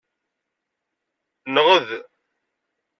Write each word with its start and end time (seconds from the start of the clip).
Nɣed. 1.53 1.87